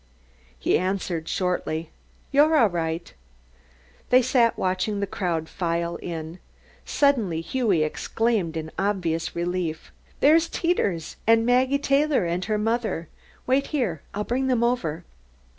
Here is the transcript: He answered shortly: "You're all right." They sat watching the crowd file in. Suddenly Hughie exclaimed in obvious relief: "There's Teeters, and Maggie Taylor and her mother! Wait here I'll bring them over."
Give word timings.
He 0.57 0.79
answered 0.79 1.27
shortly: 1.29 1.91
"You're 2.31 2.57
all 2.57 2.71
right." 2.71 3.13
They 4.09 4.23
sat 4.23 4.57
watching 4.57 4.99
the 4.99 5.05
crowd 5.05 5.47
file 5.47 5.97
in. 5.97 6.39
Suddenly 6.85 7.41
Hughie 7.41 7.83
exclaimed 7.83 8.57
in 8.57 8.71
obvious 8.79 9.35
relief: 9.35 9.91
"There's 10.19 10.49
Teeters, 10.49 11.17
and 11.27 11.45
Maggie 11.45 11.77
Taylor 11.77 12.25
and 12.25 12.43
her 12.45 12.57
mother! 12.57 13.09
Wait 13.45 13.67
here 13.67 14.01
I'll 14.15 14.23
bring 14.23 14.47
them 14.47 14.63
over." 14.63 15.03